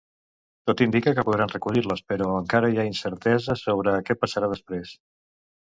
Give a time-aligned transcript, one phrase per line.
[0.69, 4.99] Tot indica que podran recollir-les, però encara hi ha incertesa sobre què passarà després.